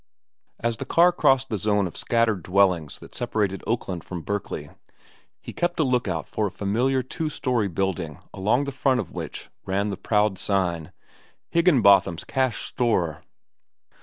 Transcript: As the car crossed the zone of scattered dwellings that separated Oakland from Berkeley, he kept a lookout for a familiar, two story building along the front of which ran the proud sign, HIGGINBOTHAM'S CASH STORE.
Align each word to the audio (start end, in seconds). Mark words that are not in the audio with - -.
As 0.59 0.77
the 0.77 0.85
car 0.85 1.11
crossed 1.11 1.49
the 1.49 1.59
zone 1.59 1.85
of 1.85 1.95
scattered 1.95 2.41
dwellings 2.41 2.97
that 2.97 3.13
separated 3.13 3.63
Oakland 3.67 4.03
from 4.03 4.23
Berkeley, 4.23 4.71
he 5.39 5.53
kept 5.53 5.79
a 5.79 5.83
lookout 5.83 6.27
for 6.27 6.47
a 6.47 6.51
familiar, 6.51 7.03
two 7.03 7.29
story 7.29 7.67
building 7.67 8.17
along 8.33 8.63
the 8.63 8.71
front 8.71 8.99
of 8.99 9.11
which 9.11 9.51
ran 9.63 9.91
the 9.91 9.97
proud 9.97 10.39
sign, 10.39 10.91
HIGGINBOTHAM'S 11.53 12.23
CASH 12.23 12.63
STORE. 12.65 13.21